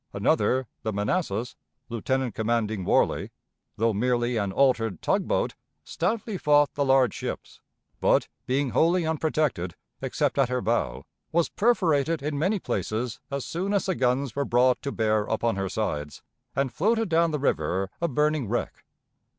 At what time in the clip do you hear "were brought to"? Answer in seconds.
14.35-14.91